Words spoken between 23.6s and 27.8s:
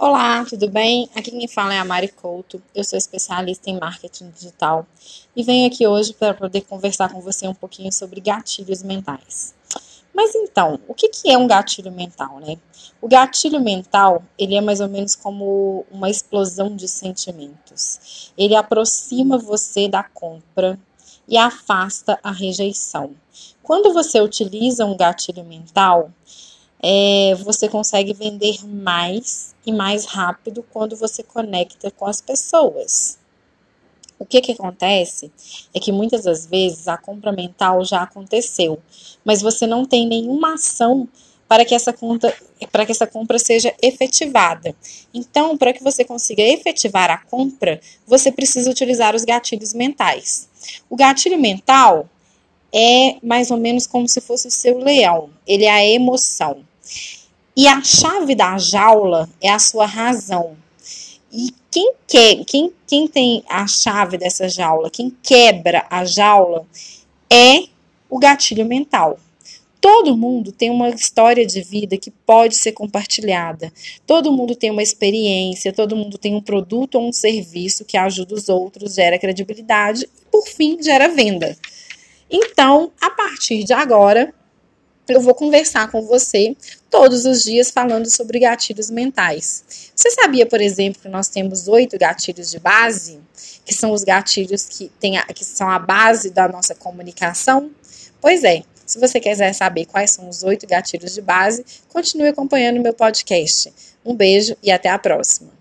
Quando você utiliza um gatilho mental, é, você